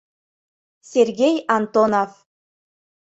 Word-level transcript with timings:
Сергей 0.91 1.37
Антонов 1.57 2.11